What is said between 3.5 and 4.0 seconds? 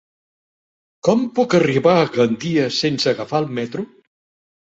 metro?